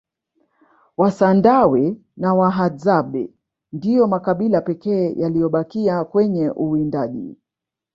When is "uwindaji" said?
6.49-7.37